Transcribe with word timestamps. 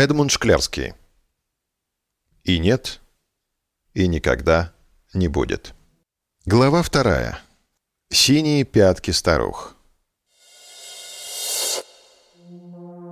Эдмунд 0.00 0.30
Шклярский. 0.30 0.94
И 2.42 2.58
нет, 2.58 3.00
и 3.92 4.08
никогда 4.08 4.72
не 5.12 5.28
будет. 5.28 5.74
Глава 6.46 6.82
вторая. 6.82 7.38
Синие 8.08 8.64
пятки 8.64 9.10
старух. 9.10 9.76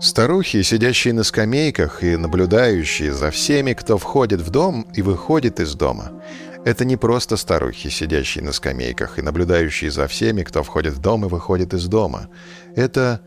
Старухи, 0.01 0.63
сидящие 0.63 1.13
на 1.13 1.25
скамейках 1.25 2.03
и 2.03 2.17
наблюдающие 2.17 3.13
за 3.13 3.31
всеми, 3.31 3.75
кто 3.75 3.99
входит 3.99 4.41
в 4.41 4.49
дом 4.49 4.91
и 4.95 5.03
выходит 5.03 5.61
из 5.61 5.75
дома, 5.75 6.23
это 6.65 6.87
не 6.87 6.97
просто 6.97 7.37
старухи, 7.37 7.91
сидящие 7.91 8.43
на 8.43 8.53
скамейках 8.53 9.19
и 9.19 9.23
наблюдающие 9.23 9.91
за 9.91 10.07
всеми, 10.07 10.43
кто 10.43 10.63
входит 10.63 10.95
в 10.95 11.01
дом 11.03 11.27
и 11.27 11.29
выходит 11.29 11.75
из 11.75 11.87
дома. 11.87 12.31
Это 12.77 13.21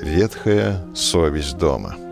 ветхая 0.00 0.86
совесть 0.94 1.58
дома. 1.58 2.05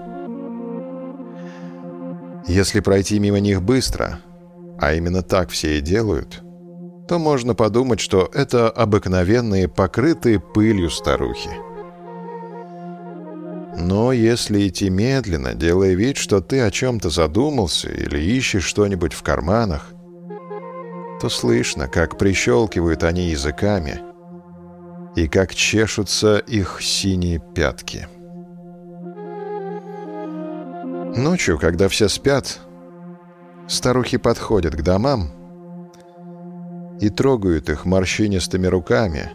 Если 2.47 2.81
пройти 2.81 3.19
мимо 3.19 3.41
них 3.41 3.63
быстро, 3.63 4.21
а 4.79 4.93
именно 4.93 5.23
так 5.23 5.49
все 5.51 5.79
и 5.79 5.81
делают, 5.81 6.43
то 7.09 7.19
можно 7.19 7.55
подумать, 7.55 8.01
что 8.01 8.31
это 8.35 8.69
обыкновенные 8.69 9.69
покрытые 9.69 10.41
пылью 10.41 10.91
старухи. 10.91 11.51
Но 13.77 14.13
если 14.13 14.69
идти 14.69 14.89
медленно, 14.89 15.55
делая 15.55 15.95
вид, 15.95 16.17
что 16.17 16.41
ты 16.41 16.61
о 16.61 16.71
чем-то 16.71 17.11
задумался 17.11 17.91
или 17.91 18.19
ищешь 18.19 18.65
что-нибудь 18.65 19.15
в 19.15 19.23
карманах, 19.23 19.93
то 21.21 21.29
слышно, 21.29 21.89
как 21.89 22.19
прищелкивают 22.19 23.03
они 23.03 23.31
языками 23.31 24.01
и 25.17 25.29
как 25.29 25.55
чешутся 25.55 26.39
их 26.39 26.79
синие 26.83 27.43
пятки. 27.55 28.09
Ночью, 31.17 31.59
когда 31.59 31.89
все 31.89 32.09
спят, 32.09 32.61
старухи 33.69 34.17
подходят 34.17 34.75
к 34.75 34.83
домам 34.83 35.31
и 37.01 37.09
трогают 37.09 37.69
их 37.69 37.85
морщинистыми 37.85 38.67
руками, 38.67 39.31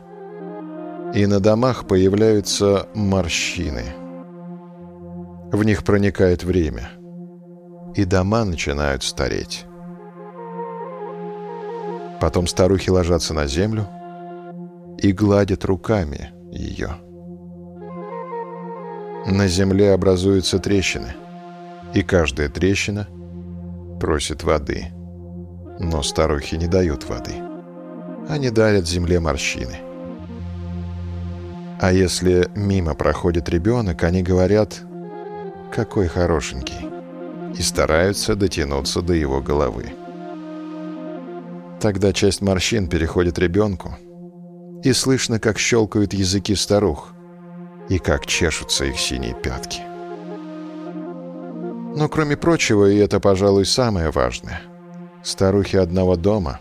и 1.14 1.26
на 1.26 1.40
домах 1.40 1.88
появляются 1.88 2.88
морщины— 2.94 3.86
в 5.52 5.64
них 5.64 5.84
проникает 5.84 6.44
время, 6.44 6.92
и 7.96 8.06
дома 8.06 8.46
начинают 8.46 9.04
стареть. 9.04 9.66
Потом 12.22 12.46
старухи 12.46 12.92
ложатся 12.92 13.34
на 13.34 13.48
землю 13.48 13.88
и 15.00 15.12
гладят 15.12 15.66
руками 15.66 16.32
ее. 16.52 16.98
На 19.26 19.48
земле 19.48 19.94
образуются 19.94 20.60
трещины, 20.60 21.16
и 21.94 22.04
каждая 22.04 22.50
трещина 22.50 23.08
просит 24.00 24.44
воды. 24.44 24.88
Но 25.80 26.04
старухи 26.04 26.56
не 26.56 26.68
дают 26.68 27.08
воды. 27.08 27.34
Они 28.28 28.50
дарят 28.50 28.88
земле 28.88 29.20
морщины. 29.20 29.80
А 31.80 31.94
если 31.94 32.50
мимо 32.56 32.94
проходит 32.94 33.48
ребенок, 33.50 34.04
они 34.04 34.22
говорят 34.22 34.82
какой 35.72 36.08
хорошенький, 36.08 36.90
и 37.58 37.62
стараются 37.62 38.36
дотянуться 38.36 39.02
до 39.02 39.14
его 39.14 39.42
головы. 39.42 39.94
Тогда 41.80 42.12
часть 42.12 42.42
морщин 42.42 42.90
переходит 42.90 43.40
ребенку, 43.40 43.98
и 44.84 44.92
слышно, 44.92 45.40
как 45.40 45.58
щелкают 45.58 46.14
языки 46.14 46.56
старух, 46.56 47.14
и 47.88 47.98
как 47.98 48.26
чешутся 48.26 48.86
их 48.86 49.00
синие 49.00 49.34
пятки. 49.34 49.89
Но 51.96 52.08
кроме 52.08 52.38
прочего, 52.38 52.90
и 52.90 52.98
это, 52.98 53.20
пожалуй, 53.20 53.66
самое 53.66 54.12
важное, 54.12 54.62
старухи 55.24 55.76
одного 55.76 56.16
дома 56.16 56.60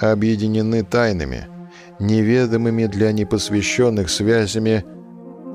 объединены 0.00 0.82
тайными, 0.84 1.48
неведомыми 1.98 2.86
для 2.86 3.12
непосвященных 3.12 4.10
связями 4.10 4.84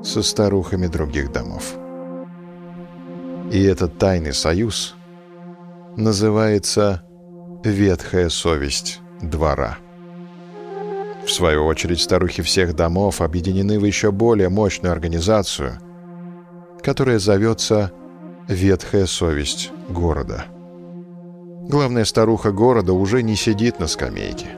со 0.02 0.22
старухами 0.22 0.86
других 0.86 1.32
домов. 1.32 1.74
И 3.52 3.62
этот 3.62 3.98
тайный 3.98 4.32
союз 4.32 4.94
называется 5.96 7.02
«Ветхая 7.64 8.28
совесть 8.28 9.00
двора». 9.20 9.78
В 11.24 11.30
свою 11.30 11.66
очередь, 11.66 12.00
старухи 12.00 12.42
всех 12.42 12.74
домов 12.74 13.20
объединены 13.20 13.78
в 13.78 13.84
еще 13.84 14.10
более 14.10 14.48
мощную 14.48 14.92
организацию, 14.92 15.78
которая 16.82 17.18
зовется 17.18 17.92
«Ветхая 18.50 19.06
совесть 19.06 19.70
города». 19.88 20.44
Главная 21.68 22.04
старуха 22.04 22.52
города 22.52 22.92
уже 22.92 23.22
не 23.22 23.36
сидит 23.36 23.80
на 23.80 23.86
скамейке. 23.86 24.48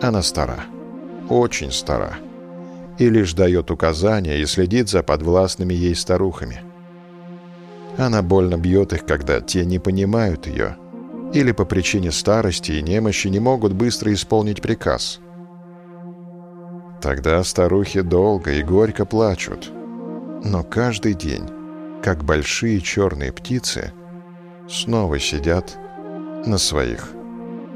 Она 0.00 0.22
стара, 0.22 0.64
очень 1.28 1.72
стара, 1.72 2.14
и 2.98 3.08
лишь 3.08 3.32
дает 3.32 3.72
указания 3.72 4.38
и 4.38 4.46
следит 4.46 4.88
за 4.88 5.02
подвластными 5.02 5.74
ей 5.74 5.96
старухами– 5.96 6.60
она 8.00 8.22
больно 8.22 8.56
бьет 8.56 8.94
их, 8.94 9.04
когда 9.04 9.40
те 9.42 9.64
не 9.66 9.78
понимают 9.78 10.46
ее 10.46 10.76
или 11.34 11.52
по 11.52 11.64
причине 11.64 12.10
старости 12.10 12.72
и 12.72 12.82
немощи 12.82 13.28
не 13.28 13.38
могут 13.38 13.72
быстро 13.72 14.12
исполнить 14.12 14.62
приказ. 14.62 15.20
Тогда 17.00 17.44
старухи 17.44 18.00
долго 18.00 18.52
и 18.52 18.62
горько 18.62 19.04
плачут, 19.04 19.70
но 20.44 20.64
каждый 20.64 21.14
день, 21.14 21.44
как 22.02 22.24
большие 22.24 22.80
черные 22.80 23.32
птицы, 23.32 23.92
снова 24.68 25.18
сидят 25.18 25.76
на 26.46 26.58
своих 26.58 27.12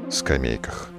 скамейках. 0.09 0.89